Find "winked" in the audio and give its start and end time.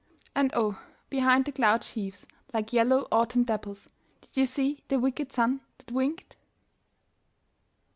5.91-6.37